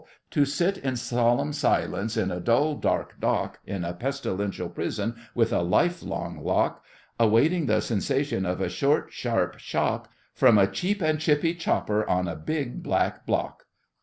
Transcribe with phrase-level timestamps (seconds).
[0.31, 5.53] To sit in solemn silence in a dull, dark dock, In a pestilential prison, with
[5.53, 6.83] a life long lock,
[7.19, 12.27] Awaiting the sensation of a short, sharp shock, From a cheap and chippy chopper on
[12.27, 13.67] a big black block!